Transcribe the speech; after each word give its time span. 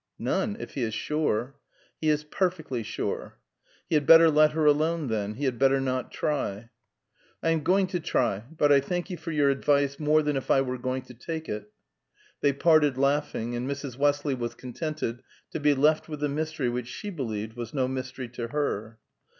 "None, 0.17 0.57
if 0.59 0.73
he 0.73 0.81
is 0.81 0.95
sure." 0.95 1.57
"He 1.99 2.09
is 2.09 2.23
perfectly 2.23 2.81
sure." 2.81 3.37
"He 3.87 3.93
had 3.93 4.07
better 4.07 4.31
let 4.31 4.53
her 4.53 4.65
alone, 4.65 5.09
then. 5.09 5.35
He 5.35 5.45
had 5.45 5.59
better 5.59 5.79
not 5.79 6.11
try." 6.11 6.71
"I 7.43 7.51
am 7.51 7.61
going 7.61 7.85
to 7.85 7.99
try. 7.99 8.43
But 8.57 8.71
I 8.71 8.79
thank 8.79 9.11
you 9.11 9.17
for 9.17 9.29
your 9.29 9.51
advice 9.51 9.99
more 9.99 10.23
than 10.23 10.35
if 10.35 10.49
I 10.49 10.61
were 10.61 10.79
going 10.79 11.03
to 11.03 11.13
take 11.13 11.47
it." 11.47 11.71
They 12.41 12.51
parted 12.51 12.97
laughing; 12.97 13.55
and 13.55 13.69
Mrs. 13.69 13.95
Westley 13.95 14.33
was 14.33 14.55
contented 14.55 15.21
to 15.51 15.59
be 15.59 15.75
left 15.75 16.09
with 16.09 16.21
the 16.21 16.27
mystery 16.29 16.67
which 16.67 16.87
she 16.87 17.11
believed 17.11 17.53
was 17.55 17.71
no 17.71 17.87
mystery 17.87 18.27
to 18.29 18.47
her. 18.47 18.97